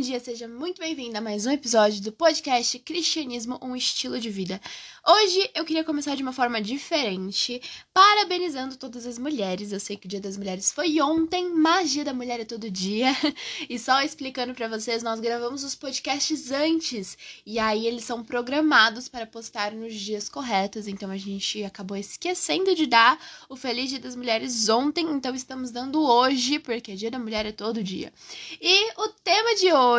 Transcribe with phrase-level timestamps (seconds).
[0.00, 4.58] dia, seja muito bem-vindo a mais um episódio do podcast Cristianismo, um estilo de vida.
[5.06, 7.60] Hoje eu queria começar de uma forma diferente,
[7.92, 9.72] parabenizando todas as mulheres.
[9.72, 12.70] Eu sei que o Dia das Mulheres foi ontem, mas Dia da Mulher é todo
[12.70, 13.08] dia.
[13.68, 19.06] E só explicando para vocês, nós gravamos os podcasts antes, e aí eles são programados
[19.06, 24.00] para postar nos dias corretos, então a gente acabou esquecendo de dar o Feliz Dia
[24.00, 28.12] das Mulheres ontem, então estamos dando hoje, porque Dia da Mulher é todo dia.
[28.60, 29.89] E o tema de hoje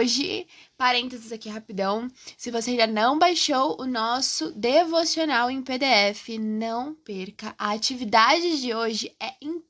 [0.77, 2.07] Parênteses aqui rapidão.
[2.37, 7.53] Se você ainda não baixou o nosso devocional em PDF, não perca.
[7.57, 9.60] A atividade de hoje é incrível,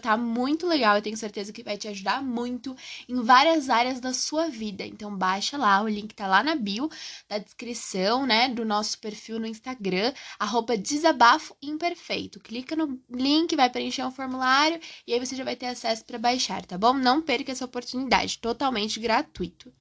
[0.00, 0.96] tá muito legal.
[0.96, 2.76] Eu tenho certeza que vai te ajudar muito
[3.08, 4.84] em várias áreas da sua vida.
[4.84, 6.90] Então baixa lá, o link tá lá na bio
[7.28, 12.40] da descrição, né, do nosso perfil no Instagram, arroba desabafo imperfeito.
[12.40, 16.18] Clica no link, vai preencher um formulário e aí você já vai ter acesso para
[16.18, 16.92] baixar, tá bom?
[16.94, 19.72] Não perca essa oportunidade, totalmente gratuito.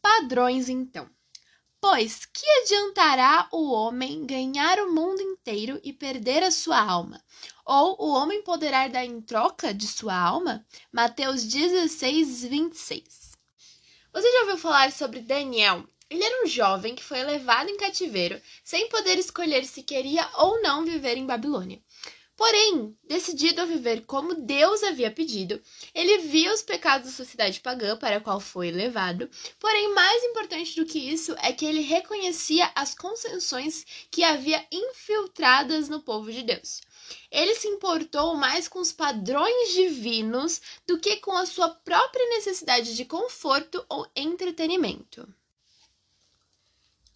[0.00, 1.08] Padrões, então.
[1.82, 7.22] Pois que adiantará o homem ganhar o mundo inteiro e perder a sua alma?
[7.72, 10.66] Ou o homem poderá dar em troca de sua alma?
[10.90, 13.38] Mateus 16, 26.
[14.12, 15.84] Você já ouviu falar sobre Daniel?
[16.10, 20.60] Ele era um jovem que foi levado em cativeiro sem poder escolher se queria ou
[20.60, 21.80] não viver em Babilônia.
[22.40, 25.60] Porém, decidido a viver como Deus havia pedido,
[25.94, 29.28] ele via os pecados da sociedade pagã para a qual foi levado.
[29.58, 35.90] Porém, mais importante do que isso é que ele reconhecia as concessões que havia infiltradas
[35.90, 36.80] no povo de Deus.
[37.30, 42.96] Ele se importou mais com os padrões divinos do que com a sua própria necessidade
[42.96, 45.28] de conforto ou entretenimento.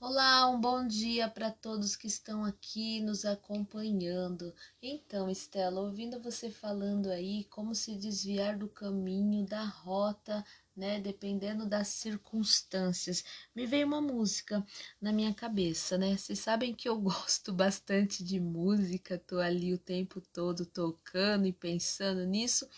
[0.07, 4.55] Olá, um bom dia para todos que estão aqui nos acompanhando.
[4.83, 10.45] Então, Estela, ouvindo você falando aí como se desviar do caminho, da rota
[10.77, 11.01] né?
[11.01, 13.25] Dependendo das circunstâncias.
[13.55, 14.65] Me veio uma música
[15.01, 16.17] na minha cabeça, né?
[16.17, 21.53] Vocês sabem que eu gosto bastante de música, tô ali o tempo todo tocando e
[21.53, 22.69] pensando nisso,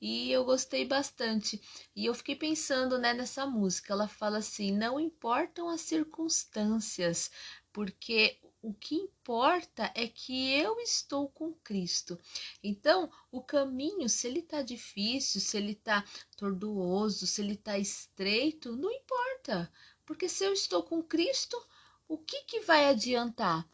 [0.00, 1.60] e eu gostei bastante.
[1.94, 3.92] E eu fiquei pensando, né, nessa música.
[3.92, 7.30] Ela fala assim: "Não importam as circunstâncias,
[7.72, 12.18] porque o que importa é que eu estou com Cristo.
[12.62, 16.04] Então, o caminho, se ele tá difícil, se ele tá
[16.36, 19.70] tortuoso, se ele tá estreito, não importa.
[20.06, 21.60] Porque se eu estou com Cristo,
[22.06, 23.68] o que que vai adiantar?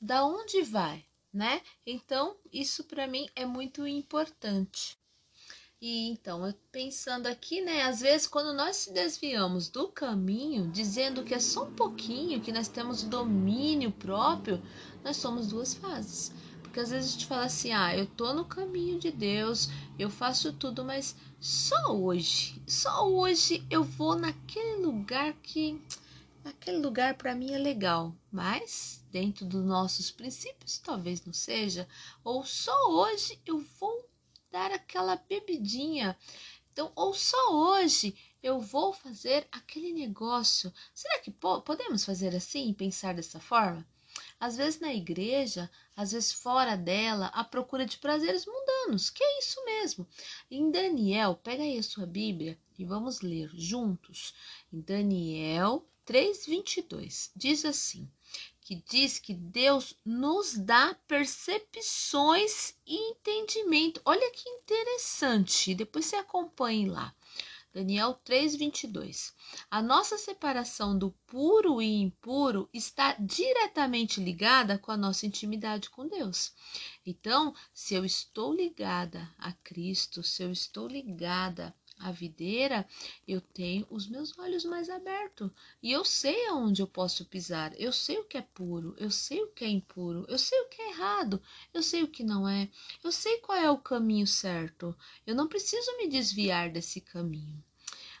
[0.00, 1.62] Da onde vai, né?
[1.86, 4.98] Então, isso para mim é muito importante.
[5.84, 11.34] E então, pensando aqui, né, às vezes quando nós se desviamos do caminho, dizendo que
[11.34, 14.62] é só um pouquinho, que nós temos domínio próprio,
[15.02, 16.30] nós somos duas fases.
[16.62, 20.08] Porque às vezes a gente fala assim: "Ah, eu tô no caminho de Deus, eu
[20.08, 25.82] faço tudo, mas só hoje, só hoje eu vou naquele lugar que
[26.44, 31.88] aquele lugar para mim é legal, mas dentro dos nossos princípios talvez não seja,
[32.22, 34.11] ou só hoje eu vou
[34.52, 36.16] dar aquela bebidinha.
[36.70, 40.72] Então, ou só hoje eu vou fazer aquele negócio.
[40.94, 43.86] Será que po podemos fazer assim e pensar dessa forma?
[44.38, 49.38] Às vezes na igreja, às vezes fora dela, a procura de prazeres mundanos, que é
[49.38, 50.06] isso mesmo.
[50.50, 54.34] Em Daniel, pega aí a sua Bíblia e vamos ler juntos.
[54.70, 58.10] Em Daniel 3:22 diz assim:
[58.62, 64.00] que diz que Deus nos dá percepções e entendimento.
[64.04, 65.74] Olha que interessante.
[65.74, 67.14] Depois você acompanhe lá.
[67.74, 69.32] Daniel 3:22.
[69.70, 76.06] A nossa separação do puro e impuro está diretamente ligada com a nossa intimidade com
[76.06, 76.52] Deus.
[77.04, 82.86] Então, se eu estou ligada a Cristo, se eu estou ligada a videira,
[83.26, 85.50] eu tenho os meus olhos mais abertos
[85.82, 87.72] e eu sei aonde eu posso pisar.
[87.80, 90.68] Eu sei o que é puro, eu sei o que é impuro, eu sei o
[90.68, 91.40] que é errado,
[91.72, 92.68] eu sei o que não é,
[93.02, 94.96] eu sei qual é o caminho certo.
[95.26, 97.62] Eu não preciso me desviar desse caminho.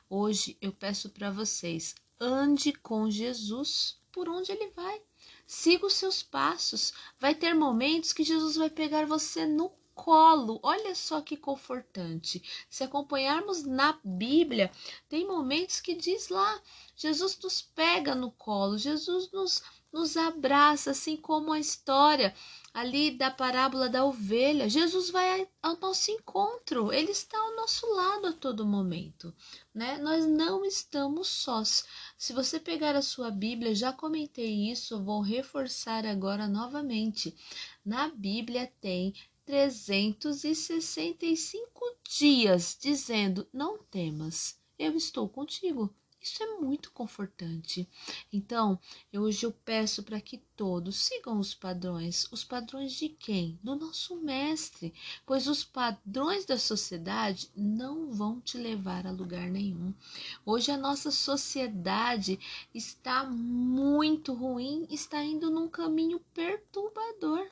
[0.08, 5.00] Hoje eu peço para vocês, ande com Jesus por onde ele vai.
[5.46, 6.92] Siga os seus passos.
[7.18, 10.60] Vai ter momentos que Jesus vai pegar você no colo.
[10.62, 12.42] Olha só que confortante.
[12.68, 14.70] Se acompanharmos na Bíblia,
[15.08, 16.60] tem momentos que diz lá:
[16.96, 19.62] Jesus nos pega no colo, Jesus nos,
[19.92, 22.34] nos abraça, assim como a história
[22.72, 24.68] ali da parábola da ovelha.
[24.68, 29.34] Jesus vai ao nosso encontro, ele está ao nosso lado a todo momento,
[29.74, 29.98] né?
[29.98, 31.84] Nós não estamos sós.
[32.16, 37.36] Se você pegar a sua Bíblia, já comentei isso, vou reforçar agora novamente.
[37.84, 45.92] Na Bíblia tem 365 dias dizendo: Não temas, eu estou contigo.
[46.22, 47.88] Isso é muito confortante.
[48.32, 48.78] Então,
[49.12, 52.28] hoje eu peço para que todos sigam os padrões.
[52.30, 53.58] Os padrões de quem?
[53.60, 54.94] Do nosso mestre.
[55.26, 59.92] Pois os padrões da sociedade não vão te levar a lugar nenhum.
[60.46, 62.38] Hoje a nossa sociedade
[62.72, 67.50] está muito ruim, está indo num caminho perturbador.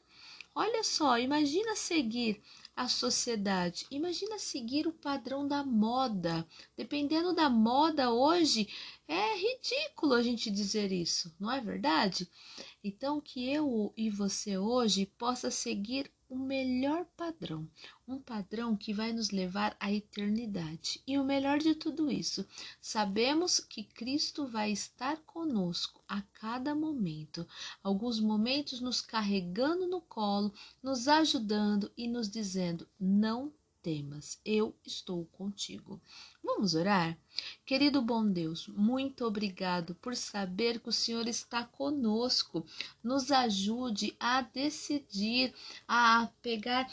[0.54, 2.42] Olha só, imagina seguir
[2.74, 3.86] a sociedade.
[3.90, 6.46] Imagina seguir o padrão da moda.
[6.76, 8.68] Dependendo da moda hoje,
[9.06, 12.28] é ridículo a gente dizer isso, não é verdade?
[12.82, 17.68] Então, que eu e você hoje possa seguir o melhor padrão,
[18.06, 21.02] um padrão que vai nos levar à eternidade.
[21.04, 22.46] E o melhor de tudo isso,
[22.80, 27.44] sabemos que Cristo vai estar conosco a cada momento,
[27.82, 35.24] alguns momentos nos carregando no colo, nos ajudando e nos dizendo: não temas, eu estou
[35.26, 36.00] contigo.
[36.42, 37.18] Vamos orar?
[37.64, 42.64] Querido bom Deus, muito obrigado por saber que o Senhor está conosco.
[43.02, 45.54] Nos ajude a decidir,
[45.86, 46.90] a pegar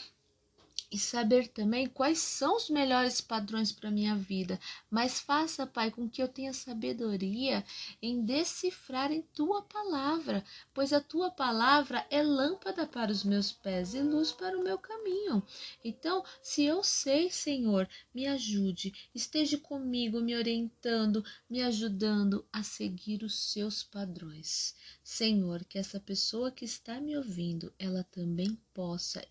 [0.90, 4.58] e saber também quais são os melhores padrões para minha vida.
[4.90, 7.64] Mas faça, Pai, com que eu tenha sabedoria
[8.00, 10.42] em decifrar em tua palavra,
[10.72, 14.78] pois a tua palavra é lâmpada para os meus pés e luz para o meu
[14.78, 15.42] caminho.
[15.84, 23.22] Então, se eu sei, Senhor, me ajude, esteja comigo, me orientando, me ajudando a seguir
[23.22, 24.74] os seus padrões.
[25.04, 29.24] Senhor, que essa pessoa que está me ouvindo, ela também possa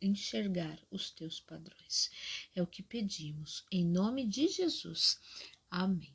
[0.00, 2.10] enxergar os teus padrões.
[2.54, 5.18] É o que pedimos, em nome de Jesus.
[5.70, 6.14] Amém.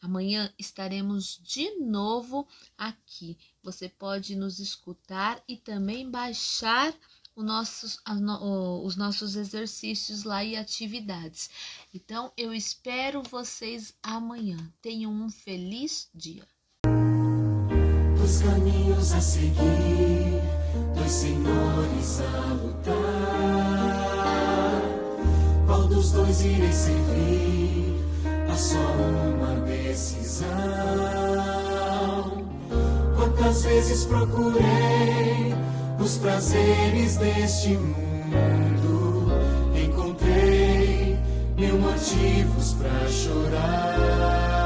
[0.00, 2.46] Amanhã estaremos de novo
[2.76, 3.38] aqui.
[3.62, 6.94] Você pode nos escutar e também baixar
[7.34, 7.98] nossos,
[8.82, 11.50] os nossos exercícios lá e atividades.
[11.92, 14.72] Então, eu espero vocês amanhã.
[14.80, 16.46] Tenham um feliz dia
[18.26, 20.42] os caminhos a seguir,
[20.96, 23.05] dois senhores a lutar.
[25.86, 27.94] Qual dos dois irei servir?
[28.50, 30.46] Há só uma decisão.
[33.14, 35.54] Quantas vezes procurei
[36.00, 39.30] os prazeres deste mundo?
[39.80, 41.16] Encontrei
[41.56, 44.56] mil motivos para chorar.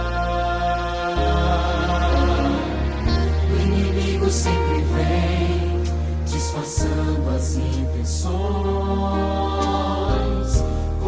[4.31, 5.82] sempre vem
[6.25, 8.31] disfarçando as intenções,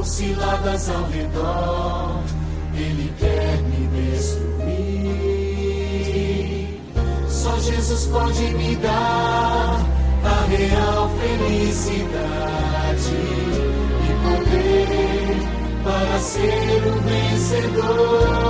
[0.02, 2.24] por ciladas ao redor,
[2.74, 4.42] ele quer me destruir.
[7.28, 9.78] Só Jesus pode me dar
[10.24, 12.02] a real felicidade
[14.02, 15.36] e poder
[15.84, 18.42] para ser o vencedor.